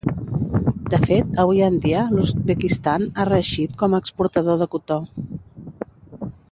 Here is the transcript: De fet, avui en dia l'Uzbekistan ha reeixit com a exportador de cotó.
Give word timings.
De 0.93 0.99
fet, 1.01 1.35
avui 1.43 1.59
en 1.65 1.77
dia 1.83 2.07
l'Uzbekistan 2.15 3.07
ha 3.23 3.29
reeixit 3.31 3.77
com 3.83 3.93
a 3.93 4.01
exportador 4.05 4.61
de 4.63 4.73
cotó. 4.77 4.99